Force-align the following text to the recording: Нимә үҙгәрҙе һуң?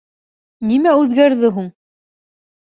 Нимә 0.69 0.93
үҙгәрҙе 1.01 1.53
һуң? 1.59 1.69